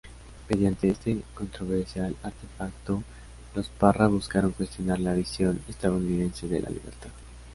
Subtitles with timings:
[0.49, 3.03] Mediante este controversial artefacto,
[3.53, 7.09] los Parra buscaron cuestionar la visión estadounidense de la libertad.